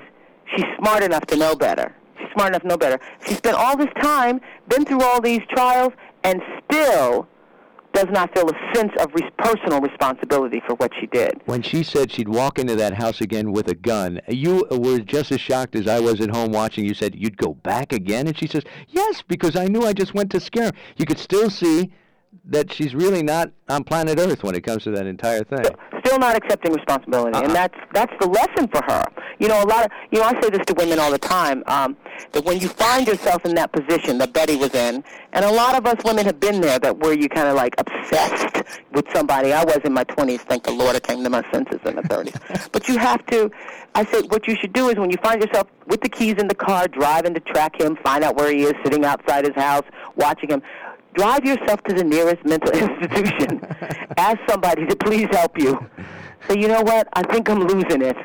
she's 0.55 0.65
smart 0.79 1.03
enough 1.03 1.25
to 1.27 1.35
know 1.35 1.55
better. 1.55 1.93
She's 2.17 2.29
smart 2.33 2.49
enough 2.49 2.61
to 2.61 2.67
know 2.69 2.77
better. 2.77 2.99
She 3.27 3.33
spent 3.35 3.57
all 3.57 3.75
this 3.75 3.93
time, 3.99 4.39
been 4.69 4.85
through 4.85 5.01
all 5.01 5.19
these 5.19 5.41
trials, 5.49 5.91
and 6.23 6.41
still 6.63 7.27
does 7.93 8.07
not 8.11 8.33
feel 8.33 8.49
a 8.49 8.75
sense 8.75 8.91
of 8.99 9.09
res- 9.13 9.31
personal 9.37 9.81
responsibility 9.81 10.61
for 10.65 10.75
what 10.75 10.91
she 10.99 11.07
did. 11.07 11.41
When 11.45 11.61
she 11.61 11.83
said 11.83 12.11
she'd 12.11 12.29
walk 12.29 12.59
into 12.59 12.75
that 12.75 12.93
house 12.93 13.21
again 13.21 13.51
with 13.51 13.67
a 13.67 13.75
gun, 13.75 14.19
you 14.27 14.65
were 14.71 14.99
just 14.99 15.31
as 15.31 15.41
shocked 15.41 15.75
as 15.75 15.87
I 15.87 15.99
was 15.99 16.21
at 16.21 16.29
home 16.29 16.51
watching. 16.51 16.85
You 16.85 16.93
said 16.93 17.15
you'd 17.15 17.37
go 17.37 17.53
back 17.53 17.93
again, 17.93 18.27
and 18.27 18.37
she 18.37 18.47
says, 18.47 18.63
"Yes, 18.87 19.23
because 19.27 19.55
I 19.55 19.65
knew 19.65 19.83
I 19.83 19.93
just 19.93 20.13
went 20.13 20.31
to 20.31 20.39
scare 20.39 20.65
him." 20.65 20.73
You 20.97 21.05
could 21.05 21.19
still 21.19 21.49
see 21.49 21.91
that 22.45 22.71
she's 22.71 22.95
really 22.95 23.21
not 23.21 23.51
on 23.69 23.83
planet 23.83 24.17
Earth 24.17 24.41
when 24.43 24.55
it 24.55 24.63
comes 24.63 24.83
to 24.83 24.91
that 24.91 25.05
entire 25.05 25.43
thing. 25.43 25.65
Still 26.03 26.17
not 26.17 26.35
accepting 26.35 26.73
responsibility, 26.73 27.35
Uh-uh. 27.37 27.43
and 27.43 27.53
that's 27.53 27.77
that's 27.93 28.13
the 28.19 28.27
lesson 28.27 28.67
for 28.69 28.81
her. 28.87 29.03
You 29.39 29.47
know, 29.47 29.61
a 29.61 29.65
lot 29.67 29.85
of 29.85 29.91
you 30.11 30.19
know, 30.19 30.25
I 30.25 30.41
say 30.41 30.49
this 30.49 30.65
to 30.67 30.73
women 30.73 30.97
all 30.99 31.11
the 31.11 31.19
time 31.19 31.63
um, 31.67 31.97
that 32.31 32.43
when 32.45 32.59
you 32.59 32.67
find 32.69 33.07
yourself 33.07 33.45
in 33.45 33.53
that 33.55 33.71
position 33.71 34.17
that 34.19 34.33
Betty 34.33 34.55
was 34.55 34.73
in, 34.73 35.03
and 35.33 35.45
a 35.45 35.51
lot 35.51 35.75
of 35.75 35.85
us 35.85 35.95
women 36.03 36.25
have 36.25 36.39
been 36.39 36.61
there, 36.61 36.79
that 36.79 36.97
where 36.97 37.13
you 37.13 37.29
kind 37.29 37.47
of 37.47 37.55
like 37.55 37.75
obsessed 37.77 38.63
with 38.91 39.05
somebody. 39.13 39.53
I 39.53 39.63
was 39.63 39.79
in 39.83 39.93
my 39.93 40.03
20s, 40.03 40.41
thank 40.41 40.63
the 40.63 40.71
Lord, 40.71 40.95
I 40.95 40.99
came 40.99 41.23
to 41.23 41.29
my 41.29 41.43
senses 41.51 41.79
in 41.85 41.95
the 41.95 42.03
30s. 42.03 42.69
but 42.71 42.87
you 42.87 42.97
have 42.97 43.25
to. 43.27 43.51
I 43.95 44.05
said, 44.05 44.31
what 44.31 44.47
you 44.47 44.55
should 44.55 44.73
do 44.73 44.89
is 44.89 44.95
when 44.95 45.09
you 45.09 45.17
find 45.17 45.41
yourself 45.41 45.67
with 45.87 46.01
the 46.01 46.09
keys 46.09 46.35
in 46.37 46.47
the 46.47 46.55
car, 46.55 46.87
driving 46.87 47.33
to 47.33 47.39
track 47.39 47.79
him, 47.79 47.97
find 47.97 48.23
out 48.23 48.35
where 48.35 48.51
he 48.53 48.63
is, 48.63 48.73
sitting 48.83 49.05
outside 49.05 49.45
his 49.45 49.55
house, 49.55 49.83
watching 50.15 50.49
him. 50.49 50.61
Drive 51.13 51.43
yourself 51.43 51.83
to 51.83 51.93
the 51.93 52.03
nearest 52.03 52.45
mental 52.45 52.71
institution. 52.73 53.61
Ask 54.17 54.39
somebody 54.47 54.85
to 54.85 54.95
please 54.95 55.27
help 55.31 55.57
you. 55.59 55.85
Say, 56.47 56.59
you 56.59 56.67
know 56.67 56.81
what? 56.81 57.07
I 57.13 57.23
think 57.23 57.49
I'm 57.49 57.59
losing 57.59 58.01
it. 58.01 58.17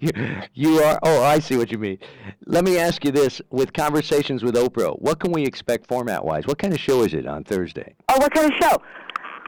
you, 0.00 0.10
you 0.54 0.82
are. 0.82 0.98
Oh, 1.02 1.22
I 1.22 1.38
see 1.38 1.56
what 1.56 1.70
you 1.70 1.78
mean. 1.78 1.98
Let 2.46 2.64
me 2.64 2.78
ask 2.78 3.04
you 3.04 3.12
this: 3.12 3.40
with 3.50 3.72
conversations 3.72 4.42
with 4.42 4.54
Oprah, 4.54 5.00
what 5.00 5.20
can 5.20 5.32
we 5.32 5.44
expect 5.44 5.86
format-wise? 5.86 6.46
What 6.46 6.58
kind 6.58 6.72
of 6.72 6.80
show 6.80 7.02
is 7.02 7.14
it 7.14 7.26
on 7.26 7.44
Thursday? 7.44 7.94
Oh, 8.08 8.18
what 8.18 8.32
kind 8.34 8.52
of 8.52 8.58
show? 8.60 8.82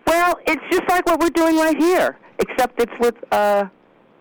Well, 0.07 0.39
it's 0.47 0.63
just 0.71 0.89
like 0.89 1.07
what 1.07 1.21
we're 1.21 1.31
doing 1.31 1.57
right 1.57 1.77
here, 1.77 2.17
except 2.39 2.81
it's 2.81 2.93
with 3.01 3.17
uh, 3.33 3.65
a 3.67 3.71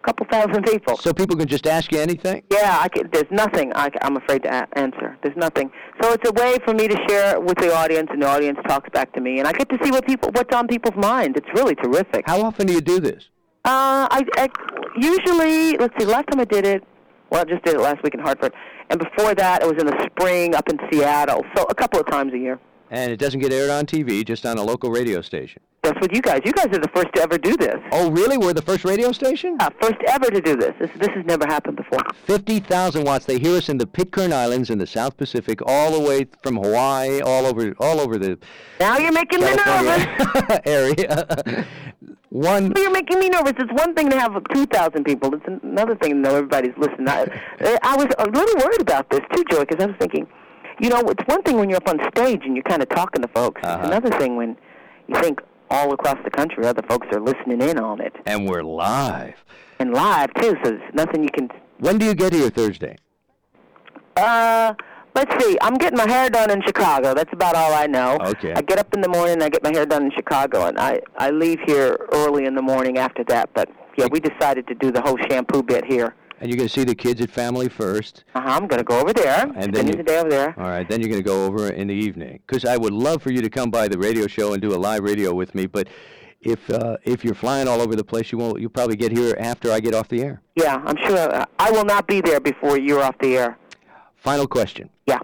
couple 0.04 0.26
thousand 0.32 0.64
people. 0.64 0.98
So 0.98 1.14
people 1.14 1.36
can 1.36 1.48
just 1.48 1.68
ask 1.68 1.92
you 1.92 2.00
anything. 2.00 2.44
Yeah, 2.52 2.80
I 2.82 2.90
can, 2.90 3.10
there's 3.12 3.30
nothing 3.30 3.72
I, 3.76 3.92
am 4.02 4.18
afraid 4.18 4.44
to 4.44 4.50
a- 4.50 4.80
answer. 4.80 5.16
There's 5.22 5.38
nothing. 5.38 5.72
So 6.02 6.14
it's 6.14 6.28
a 6.28 6.34
way 6.34 6.58
for 6.66 6.74
me 6.74 6.88
to 6.88 6.98
share 7.08 7.40
with 7.40 7.58
the 7.60 7.74
audience, 7.74 8.10
and 8.12 8.22
the 8.22 8.28
audience 8.28 8.58
talks 8.68 8.90
back 8.90 9.14
to 9.14 9.22
me, 9.22 9.38
and 9.40 9.48
I 9.48 9.52
get 9.52 9.70
to 9.70 9.78
see 9.84 9.92
what 9.92 10.06
people, 10.08 10.32
what's 10.34 10.56
on 10.56 10.68
people's 10.68 10.96
minds. 10.96 11.38
It's 11.38 11.50
really 11.54 11.76
terrific. 11.76 12.24
How 12.26 12.42
often 12.42 12.66
do 12.66 12.74
you 12.74 12.82
do 12.82 13.00
this? 13.00 13.30
Uh, 13.66 14.08
I, 14.12 14.24
I 14.38 14.50
usually 14.96 15.76
let's 15.78 15.96
see. 16.00 16.06
Last 16.06 16.28
time 16.30 16.40
I 16.40 16.46
did 16.46 16.68
it, 16.68 16.84
well, 17.32 17.42
I 17.42 17.46
just 17.46 17.64
did 17.64 17.74
it 17.74 17.82
last 17.82 18.04
week 18.04 18.14
in 18.14 18.20
Hartford, 18.20 18.54
and 18.92 19.00
before 19.00 19.34
that, 19.34 19.64
it 19.64 19.66
was 19.66 19.82
in 19.82 19.88
the 19.88 20.10
spring 20.12 20.54
up 20.54 20.70
in 20.70 20.78
Seattle. 20.92 21.44
So 21.56 21.64
a 21.64 21.74
couple 21.74 22.00
of 22.00 22.06
times 22.06 22.32
a 22.34 22.38
year. 22.38 22.60
And 22.92 23.12
it 23.12 23.18
doesn't 23.18 23.40
get 23.40 23.52
aired 23.52 23.72
on 23.72 23.86
TV, 23.86 24.26
just 24.26 24.46
on 24.46 24.58
a 24.58 24.64
local 24.64 24.92
radio 24.92 25.22
station. 25.22 25.62
That's 25.86 26.00
what 26.02 26.14
you 26.16 26.22
guys. 26.22 26.42
You 26.44 26.52
guys 26.52 26.66
are 26.68 26.80
the 26.80 26.90
first 26.96 27.14
to 27.14 27.22
ever 27.22 27.38
do 27.38 27.56
this. 27.56 27.76
Oh, 27.92 28.10
really? 28.10 28.40
We're 28.40 28.54
the 28.54 28.62
first 28.62 28.86
radio 28.86 29.12
station? 29.12 29.56
Uh, 29.60 29.70
first 29.80 29.98
ever 30.08 30.32
to 30.32 30.42
do 30.42 30.56
this. 30.56 30.74
This 30.80 30.90
this 30.98 31.10
has 31.10 31.26
never 31.26 31.46
happened 31.46 31.78
before. 31.78 32.00
50,000 32.26 33.04
watts. 33.04 33.26
They 33.26 33.38
hear 33.38 33.56
us 33.56 33.70
in 33.70 33.78
the 33.78 33.86
Pitcairn 33.86 34.34
Islands 34.34 34.72
in 34.72 34.80
the 34.80 34.88
South 34.88 35.16
Pacific, 35.16 35.60
all 35.64 35.92
the 35.92 36.00
way 36.00 36.26
from 36.42 36.56
Hawaii, 36.56 37.22
all 37.22 37.46
over, 37.46 37.76
all 37.80 38.00
over 38.00 38.18
the 38.18 38.40
Now 38.80 38.98
you're 38.98 39.12
making 39.12 39.42
me 39.42 39.56
nervous. 39.56 40.60
Area. 40.66 41.68
One. 42.30 42.74
You're 42.76 42.92
making 42.92 43.20
me 43.20 43.30
nervous. 43.30 43.54
It's 43.60 43.72
one 43.74 43.94
thing 43.94 44.10
to 44.10 44.20
have 44.20 44.36
2,000 44.54 45.04
people. 45.04 45.36
It's 45.36 45.46
another 45.64 45.96
thing 45.96 46.14
to 46.14 46.18
know 46.18 46.36
everybody's 46.36 46.76
listening. 46.78 47.08
I, 47.08 47.28
I 47.84 47.96
was 47.96 48.08
a 48.18 48.26
little 48.26 48.56
worried 48.58 48.82
about 48.82 49.10
this 49.12 49.22
too, 49.34 49.44
Joy, 49.52 49.66
because 49.66 49.84
I 49.84 49.86
was 49.86 49.96
thinking, 50.00 50.28
you 50.80 50.90
know, 50.90 51.00
it's 51.02 51.24
one 51.28 51.42
thing 51.44 51.58
when 51.58 51.70
you're 51.70 51.78
up 51.78 51.88
on 51.88 52.00
stage 52.16 52.42
and 52.44 52.56
you're 52.56 52.64
kind 52.64 52.82
of 52.82 52.90
talking 52.90 53.22
to 53.22 53.28
folks. 53.30 53.62
Uh-huh. 53.64 53.78
It's 53.80 53.88
another 53.88 54.10
thing 54.20 54.36
when 54.36 54.58
you 55.08 55.16
think 55.22 55.40
all 55.70 55.92
across 55.94 56.18
the 56.24 56.30
country 56.30 56.66
other 56.66 56.84
folks 56.88 57.08
are 57.12 57.20
listening 57.20 57.62
in 57.62 57.80
on 57.80 58.00
it 58.00 58.14
And 58.28 58.48
we're 58.48 58.62
live. 58.64 59.34
and 59.80 59.94
live 59.94 60.34
too. 60.36 60.56
So 60.64 60.72
there's 60.72 60.94
nothing 60.94 61.24
you 61.24 61.30
can. 61.34 61.50
When 61.80 61.98
do 61.98 62.06
you 62.06 62.14
get 62.14 62.34
here 62.34 62.50
Thursday? 62.50 62.96
Uh, 64.16 64.74
let's 65.16 65.44
see. 65.44 65.58
I'm 65.62 65.74
getting 65.76 65.98
my 65.98 66.08
hair 66.10 66.30
done 66.30 66.50
in 66.52 66.62
Chicago. 66.62 67.14
That's 67.14 67.34
about 67.34 67.56
all 67.56 67.74
I 67.74 67.86
know. 67.88 68.18
Okay. 68.22 68.54
I 68.54 68.62
get 68.62 68.80
up 68.80 68.94
in 68.94 69.02
the 69.02 69.10
morning. 69.10 69.34
and 69.34 69.44
I 69.44 69.50
get 69.50 69.64
my 69.64 69.72
hair 69.74 69.86
done 69.86 70.06
in 70.06 70.12
Chicago, 70.12 70.68
and 70.68 70.80
I 70.80 71.02
I 71.18 71.32
leave 71.32 71.60
here 71.66 71.98
early 72.14 72.46
in 72.46 72.56
the 72.56 72.62
morning 72.62 72.98
after 72.98 73.24
that. 73.26 73.50
But 73.54 73.70
yeah, 73.98 74.08
we 74.12 74.20
decided 74.20 74.68
to 74.68 74.76
do 74.76 74.92
the 74.92 75.02
whole 75.02 75.18
shampoo 75.30 75.64
bit 75.64 75.84
here. 75.86 76.16
And 76.40 76.50
you're 76.50 76.58
going 76.58 76.68
to 76.68 76.74
see 76.74 76.84
the 76.84 76.96
kids 76.96 77.22
at 77.22 77.30
Family 77.30 77.70
First. 77.70 78.24
Uh-huh, 78.36 78.48
I'm 78.48 78.68
going 78.68 78.80
to 78.80 78.84
go 78.84 79.00
over 79.00 79.14
there. 79.14 79.44
And 79.56 79.74
then 79.74 79.88
Spending 79.88 79.88
you- 79.88 79.98
the 79.98 80.04
day 80.04 80.20
over 80.20 80.30
there. 80.30 80.54
All 80.58 80.66
right, 80.70 80.88
then 80.88 81.00
you're 81.00 81.10
going 81.10 81.22
to 81.24 81.28
go 81.28 81.46
over 81.46 81.70
in 81.70 81.88
the 81.88 81.94
evening. 81.94 82.40
Because 82.46 82.66
I 82.66 82.78
would 82.78 82.94
love 82.94 83.22
for 83.22 83.32
you 83.32 83.42
to 83.42 83.50
come 83.50 83.72
by 83.72 83.88
the 83.88 83.98
radio 83.98 84.28
show 84.28 84.54
and 84.54 84.62
do 84.62 84.74
a 84.74 84.78
live 84.78 85.04
radio 85.04 85.34
with 85.34 85.56
me. 85.56 85.66
But 85.66 85.88
if 86.42 86.70
uh, 86.70 86.98
if 87.04 87.24
you're 87.24 87.34
flying 87.36 87.68
all 87.68 87.82
over 87.82 87.96
the 87.96 88.04
place, 88.04 88.32
you 88.32 88.38
won't. 88.38 88.60
You'll 88.62 88.70
probably 88.70 88.96
get 88.98 89.12
here 89.12 89.36
after 89.40 89.72
I 89.72 89.80
get 89.80 89.94
off 89.96 90.10
the 90.10 90.22
air. 90.22 90.42
Yeah, 90.56 90.82
I'm 90.86 90.98
sure. 90.98 91.18
Uh, 91.34 91.46
I 91.58 91.72
will 91.72 91.86
not 91.86 92.06
be 92.06 92.22
there 92.22 92.40
before 92.40 92.78
you're 92.78 93.02
off 93.02 93.18
the 93.20 93.38
air. 93.38 93.58
Final 94.18 94.46
question. 94.48 94.90
Yeah. 95.08 95.20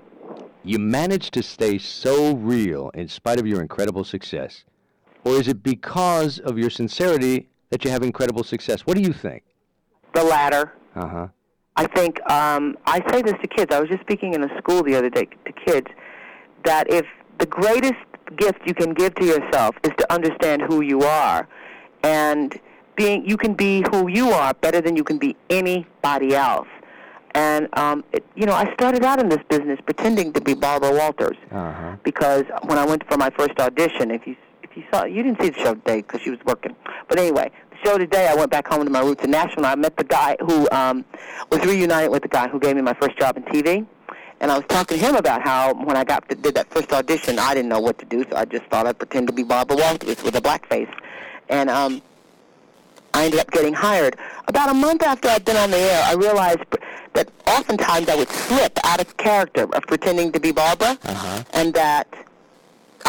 You 0.64 0.80
managed 0.80 1.34
to 1.34 1.44
stay 1.44 1.78
so 1.78 2.36
real 2.36 2.90
in 2.94 3.08
spite 3.08 3.40
of 3.40 3.46
your 3.48 3.62
incredible 3.62 4.04
success. 4.04 4.64
or 5.24 5.34
is 5.34 5.48
it 5.48 5.62
because 5.62 6.40
of 6.40 6.58
your 6.58 6.70
sincerity 6.72 7.50
that 7.70 7.84
you 7.86 7.92
have 7.92 8.02
incredible 8.04 8.44
success? 8.44 8.82
What 8.88 8.96
do 8.96 9.02
you 9.04 9.14
think? 9.14 9.44
The 10.14 10.24
latter. 10.24 10.74
Uh 10.96 11.08
huh. 11.08 11.28
I 11.78 11.86
think 11.88 12.20
um, 12.30 12.78
I 12.86 13.00
say 13.12 13.22
this 13.22 13.36
to 13.42 13.48
kids. 13.48 13.74
I 13.74 13.80
was 13.80 13.90
just 13.90 14.02
speaking 14.02 14.34
in 14.34 14.44
a 14.44 14.58
school 14.58 14.84
the 14.84 14.96
other 14.96 15.10
day 15.10 15.26
to 15.46 15.52
kids 15.66 15.88
that 16.66 16.92
if 16.92 17.06
the 17.40 17.46
greatest 17.46 17.94
gift 18.36 18.60
you 18.66 18.74
can 18.74 18.94
give 18.94 19.16
to 19.16 19.26
yourself 19.26 19.76
is 19.84 19.92
to 19.98 20.14
understand 20.14 20.62
who 20.64 20.82
you 20.82 21.02
are, 21.02 21.48
and 22.04 22.60
being 22.96 23.26
you 23.28 23.38
can 23.38 23.54
be 23.54 23.84
who 23.92 24.10
you 24.10 24.30
are 24.32 24.54
better 24.56 24.82
than 24.82 24.96
you 24.98 25.04
can 25.04 25.18
be 25.18 25.36
anybody 25.50 26.36
else. 26.36 26.68
And 27.34 27.70
um, 27.78 28.04
it, 28.12 28.26
you 28.36 28.46
know, 28.46 28.54
I 28.54 28.72
started 28.74 29.06
out 29.06 29.20
in 29.22 29.30
this 29.30 29.40
business 29.50 29.80
pretending 29.86 30.34
to 30.34 30.42
be 30.42 30.54
Barbara 30.54 30.92
Walters 30.94 31.38
Uh-huh. 31.52 31.96
because 32.04 32.44
when 32.66 32.78
I 32.78 32.86
went 32.86 33.08
for 33.10 33.18
my 33.18 33.30
first 33.30 33.58
audition, 33.60 34.12
if 34.12 34.28
you 34.28 34.36
if 34.72 34.78
you 34.78 34.84
saw, 34.90 35.04
you 35.04 35.22
didn't 35.22 35.42
see 35.42 35.50
the 35.50 35.60
show 35.60 35.76
today 35.76 35.98
because 35.98 36.22
she 36.22 36.30
was 36.30 36.40
working. 36.46 36.76
But 37.10 37.20
anyway, 37.20 37.52
the 37.72 37.78
show 37.84 37.98
today, 37.98 38.28
I 38.28 38.36
went 38.36 38.52
back 38.52 38.68
home 38.68 38.86
to 38.86 38.90
my 38.90 39.02
roots 39.02 39.24
in 39.24 39.32
Nashville. 39.32 39.66
And 39.66 39.66
I 39.66 39.76
met 39.76 39.98
the 39.98 40.06
guy 40.06 40.38
who 40.40 40.70
um, 40.72 41.04
was 41.52 41.64
reunited 41.66 42.10
with 42.10 42.22
the 42.22 42.30
guy 42.30 42.48
who 42.48 42.60
gave 42.60 42.78
me 42.78 42.82
my 42.82 42.94
first 42.94 43.18
job 43.20 43.36
in 43.36 43.44
TV. 43.44 43.86
And 44.40 44.50
I 44.50 44.58
was 44.58 44.66
talking 44.70 44.98
to 44.98 45.06
him 45.06 45.16
about 45.16 45.42
how 45.42 45.74
when 45.74 45.98
I 45.98 46.04
got 46.04 46.28
to, 46.30 46.36
did 46.36 46.56
that 46.56 46.70
first 46.70 46.92
audition, 46.94 47.38
I 47.38 47.54
didn't 47.54 47.70
know 47.70 47.82
what 47.82 48.00
to 48.00 48.06
do, 48.06 48.24
so 48.30 48.36
I 48.36 48.46
just 48.46 48.64
thought 48.66 48.88
I'd 48.88 48.98
pretend 48.98 49.28
to 49.28 49.34
be 49.34 49.44
Barbara 49.44 49.78
Walters 49.78 50.24
with 50.24 50.36
a 50.36 50.42
black 50.42 50.68
face. 50.68 50.90
And 51.50 51.70
um, 51.70 52.02
I 53.14 53.26
ended 53.26 53.40
up 53.42 53.52
getting 53.52 53.74
hired. 53.74 54.16
About 54.48 54.70
a 54.70 54.74
month 54.74 55.04
after 55.04 55.28
I'd 55.28 55.46
been 55.46 55.58
on 55.58 55.70
the 55.70 55.78
air, 55.78 56.04
I 56.06 56.14
realized 56.14 56.62
that 57.14 57.30
oftentimes 57.46 58.08
I 58.08 58.16
would 58.16 58.30
slip 58.30 58.80
out 58.86 59.02
of 59.02 59.18
character 59.18 59.64
of 59.76 59.84
pretending 59.84 60.32
to 60.32 60.40
be 60.40 60.52
Barbara, 60.52 60.98
and 61.54 61.74
that 61.74 62.08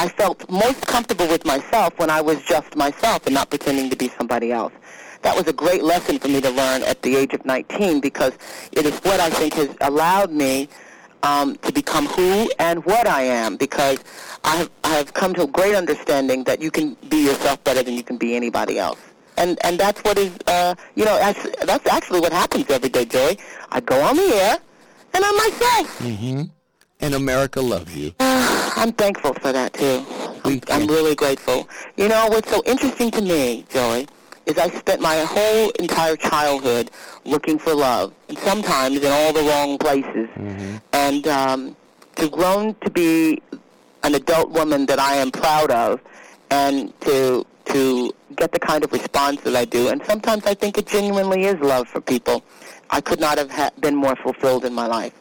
I 0.03 0.09
felt 0.09 0.51
most 0.51 0.85
comfortable 0.89 1.29
with 1.29 1.45
myself 1.45 1.97
when 1.97 2.11
I 2.11 2.21
was 2.21 2.43
just 2.43 2.75
myself 2.75 3.25
and 3.25 3.37
not 3.37 3.51
pretending 3.51 3.89
to 3.89 3.95
be 3.95 4.09
somebody 4.09 4.51
else. 4.51 4.73
That 5.23 5.37
was 5.37 5.47
a 5.47 5.53
great 5.53 5.85
lesson 5.85 6.19
for 6.19 6.27
me 6.27 6.41
to 6.41 6.51
learn 6.51 6.83
at 6.83 7.03
the 7.03 7.15
age 7.15 7.33
of 7.35 7.47
19 7.47 8.01
because 8.01 8.33
it 8.73 8.85
is 8.85 8.99
what 9.03 9.21
I 9.21 9.31
think 9.31 9.55
has 9.55 9.69
allowed 9.81 10.33
me 10.33 10.69
um, 11.23 11.55
to 11.59 11.73
become 11.73 12.07
who 12.07 12.51
and 12.59 12.85
what 12.85 13.07
I 13.07 13.23
am 13.23 13.57
because 13.57 14.03
I 14.43 14.57
have, 14.57 14.71
I 14.83 14.89
have 14.95 15.15
come 15.15 15.35
to 15.35 15.45
a 15.45 15.47
great 15.47 15.77
understanding 15.77 16.43
that 16.45 16.61
you 16.61 16.73
can 16.73 16.97
be 17.09 17.25
yourself 17.25 17.63
better 17.63 17.85
than 17.85 17.95
you 17.95 18.03
can 18.03 18.17
be 18.17 18.35
anybody 18.35 18.81
else. 18.81 18.99
And 19.37 19.57
and 19.65 19.79
that's 19.79 20.01
what 20.01 20.19
is 20.19 20.37
uh, 20.49 20.75
you 20.97 21.05
know 21.05 21.17
that's, 21.17 21.65
that's 21.65 21.87
actually 21.87 22.19
what 22.19 22.33
happens 22.33 22.69
every 22.71 22.89
day, 22.89 23.05
Joey. 23.05 23.39
I 23.71 23.79
go 23.79 24.03
on 24.03 24.17
the 24.17 24.35
air 24.35 24.57
and 25.15 25.25
I'm 25.25 25.37
myself. 25.37 26.01
And 26.99 27.15
America 27.15 27.61
loves 27.61 27.97
you. 27.97 28.15
I'm 28.77 28.93
thankful 28.93 29.35
for 29.35 29.53
that 29.53 29.73
too. 29.75 30.05
I'm, 30.45 30.61
I'm 30.69 30.87
really 30.87 31.15
grateful. 31.15 31.69
You 31.97 32.09
know 32.09 32.27
what's 32.29 32.51
so 32.51 32.63
interesting 32.67 33.11
to 33.13 33.23
me, 33.23 33.65
Joey, 33.69 34.07
is 34.47 34.59
I 34.59 34.69
spent 34.71 35.01
my 35.01 35.17
whole 35.21 35.71
entire 35.79 36.17
childhood 36.17 36.91
looking 37.25 37.59
for 37.59 37.75
love, 37.75 38.13
and 38.29 38.39
sometimes 38.39 38.99
in 38.99 39.13
all 39.13 39.33
the 39.33 39.43
wrong 39.43 39.79
places. 39.79 40.29
And 40.93 41.27
um, 41.29 41.77
to 42.17 42.29
grown 42.29 42.75
to 42.77 42.91
be 42.91 43.41
an 44.03 44.15
adult 44.15 44.51
woman 44.51 44.87
that 44.87 44.99
I 44.99 45.15
am 45.17 45.31
proud 45.31 45.71
of, 45.71 46.01
and 46.51 46.93
to 47.03 47.47
to 47.67 48.13
get 48.37 48.51
the 48.53 48.59
kind 48.59 48.83
of 48.83 48.93
response 48.93 49.41
that 49.43 49.55
I 49.55 49.65
do, 49.65 49.89
and 49.89 50.05
sometimes 50.05 50.45
I 50.47 50.55
think 50.55 50.77
it 50.79 50.87
genuinely 50.87 51.45
is 51.45 51.59
love 51.61 51.87
for 51.89 52.01
people. 52.01 52.43
I 52.91 53.01
could 53.01 53.21
not 53.21 53.39
have 53.39 53.51
ha- 53.51 53.71
been 53.81 53.95
more 53.95 54.17
fulfilled 54.17 54.65
in 54.65 54.75
my 54.75 54.87
life. 54.87 55.13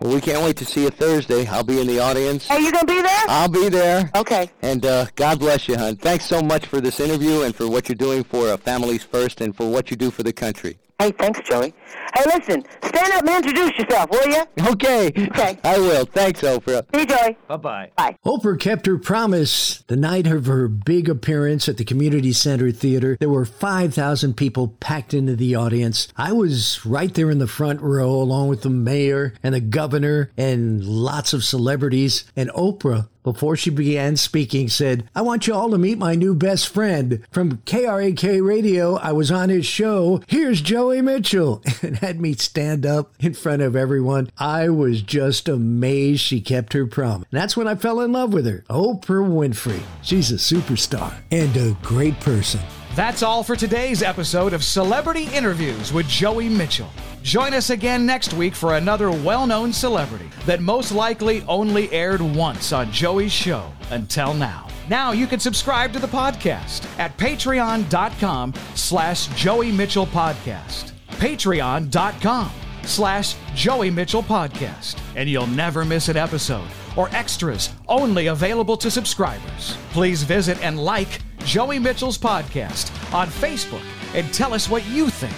Well, 0.00 0.14
we 0.14 0.20
can't 0.20 0.44
wait 0.44 0.56
to 0.58 0.64
see 0.64 0.84
you 0.84 0.90
Thursday. 0.90 1.46
I'll 1.46 1.64
be 1.64 1.80
in 1.80 1.86
the 1.88 1.98
audience. 1.98 2.48
Are 2.50 2.60
you 2.60 2.70
gonna 2.70 2.86
be 2.86 3.02
there? 3.02 3.24
I'll 3.28 3.48
be 3.48 3.68
there. 3.68 4.10
Okay. 4.14 4.48
And 4.62 4.86
uh, 4.86 5.06
God 5.16 5.40
bless 5.40 5.66
you, 5.66 5.76
hon. 5.76 5.96
Thanks 5.96 6.24
so 6.24 6.40
much 6.40 6.66
for 6.66 6.80
this 6.80 7.00
interview 7.00 7.42
and 7.42 7.54
for 7.54 7.68
what 7.68 7.88
you're 7.88 7.96
doing 7.96 8.22
for 8.22 8.48
uh, 8.48 8.56
Families 8.56 9.02
First 9.02 9.40
and 9.40 9.56
for 9.56 9.68
what 9.68 9.90
you 9.90 9.96
do 9.96 10.10
for 10.12 10.22
the 10.22 10.32
country. 10.32 10.78
Hey, 11.00 11.12
thanks, 11.12 11.38
Joey. 11.48 11.72
Hey, 12.12 12.24
listen, 12.26 12.64
stand 12.82 13.12
up 13.12 13.24
and 13.24 13.46
introduce 13.46 13.78
yourself, 13.78 14.10
will 14.10 14.26
you? 14.26 14.42
Okay. 14.72 15.12
Okay. 15.16 15.56
I 15.64 15.78
will. 15.78 16.04
Thanks, 16.04 16.40
Oprah. 16.40 16.84
See 16.92 17.02
you, 17.02 17.06
Joey. 17.06 17.36
Bye 17.46 17.56
bye. 17.56 17.90
Bye. 17.96 18.16
Oprah 18.26 18.58
kept 18.58 18.84
her 18.86 18.98
promise. 18.98 19.84
The 19.86 19.94
night 19.94 20.26
of 20.26 20.46
her 20.46 20.66
big 20.66 21.08
appearance 21.08 21.68
at 21.68 21.76
the 21.76 21.84
Community 21.84 22.32
Center 22.32 22.72
Theater, 22.72 23.16
there 23.20 23.28
were 23.28 23.44
5,000 23.44 24.36
people 24.36 24.74
packed 24.80 25.14
into 25.14 25.36
the 25.36 25.54
audience. 25.54 26.08
I 26.16 26.32
was 26.32 26.84
right 26.84 27.14
there 27.14 27.30
in 27.30 27.38
the 27.38 27.46
front 27.46 27.80
row 27.80 28.10
along 28.10 28.48
with 28.48 28.62
the 28.62 28.70
mayor 28.70 29.34
and 29.40 29.54
the 29.54 29.60
governor 29.60 30.32
and 30.36 30.84
lots 30.84 31.32
of 31.32 31.44
celebrities. 31.44 32.24
And 32.34 32.50
Oprah, 32.50 33.08
before 33.22 33.56
she 33.56 33.70
began 33.70 34.16
speaking, 34.16 34.68
said, 34.68 35.08
I 35.14 35.22
want 35.22 35.46
you 35.46 35.54
all 35.54 35.70
to 35.70 35.78
meet 35.78 35.98
my 35.98 36.14
new 36.14 36.34
best 36.34 36.68
friend. 36.68 37.24
From 37.30 37.58
KRAK 37.58 38.44
Radio, 38.46 38.96
I 38.96 39.12
was 39.12 39.30
on 39.30 39.48
his 39.48 39.66
show. 39.66 40.22
Here's 40.26 40.60
Joey 40.60 41.02
Mitchell. 41.02 41.62
And 41.80 41.98
had 41.98 42.20
me 42.20 42.34
stand 42.34 42.84
up 42.84 43.14
in 43.20 43.34
front 43.34 43.62
of 43.62 43.76
everyone. 43.76 44.30
I 44.36 44.68
was 44.68 45.00
just 45.00 45.48
amazed 45.48 46.20
she 46.20 46.40
kept 46.40 46.72
her 46.72 46.86
promise. 46.86 47.28
And 47.30 47.40
that's 47.40 47.56
when 47.56 47.68
I 47.68 47.76
fell 47.76 48.00
in 48.00 48.12
love 48.12 48.32
with 48.32 48.46
her. 48.46 48.64
Oprah 48.68 49.26
Winfrey. 49.26 49.80
She's 50.02 50.30
a 50.32 50.34
superstar 50.34 51.14
and 51.30 51.56
a 51.56 51.76
great 51.82 52.18
person. 52.20 52.60
That's 52.98 53.22
all 53.22 53.44
for 53.44 53.54
today's 53.54 54.02
episode 54.02 54.52
of 54.52 54.64
Celebrity 54.64 55.28
Interviews 55.32 55.92
with 55.92 56.08
Joey 56.08 56.48
Mitchell. 56.48 56.90
Join 57.22 57.54
us 57.54 57.70
again 57.70 58.04
next 58.04 58.32
week 58.32 58.56
for 58.56 58.74
another 58.74 59.12
well 59.12 59.46
known 59.46 59.72
celebrity 59.72 60.28
that 60.46 60.60
most 60.60 60.90
likely 60.90 61.42
only 61.42 61.88
aired 61.92 62.20
once 62.20 62.72
on 62.72 62.90
Joey's 62.90 63.30
show 63.30 63.70
until 63.92 64.34
now. 64.34 64.66
Now 64.88 65.12
you 65.12 65.28
can 65.28 65.38
subscribe 65.38 65.92
to 65.92 66.00
the 66.00 66.08
podcast 66.08 66.88
at 66.98 67.16
patreon.com 67.18 68.52
slash 68.74 69.28
Joey 69.28 69.70
Mitchell 69.70 70.08
Podcast. 70.08 70.90
Patreon.com 71.20 72.50
slash 72.82 73.36
Joey 73.54 73.90
Mitchell 73.92 74.24
Podcast. 74.24 75.00
And 75.14 75.30
you'll 75.30 75.46
never 75.46 75.84
miss 75.84 76.08
an 76.08 76.16
episode 76.16 76.66
or 76.96 77.08
extras 77.10 77.70
only 77.86 78.26
available 78.26 78.76
to 78.76 78.90
subscribers. 78.90 79.76
Please 79.92 80.24
visit 80.24 80.60
and 80.64 80.84
like 80.84 81.20
Joey 81.48 81.78
Mitchell's 81.78 82.18
podcast 82.18 82.92
on 83.14 83.26
Facebook 83.26 83.80
and 84.12 84.30
tell 84.34 84.52
us 84.52 84.68
what 84.68 84.86
you 84.88 85.08
think. 85.08 85.32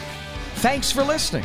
Thanks 0.57 0.90
for 0.90 1.05
listening. 1.05 1.45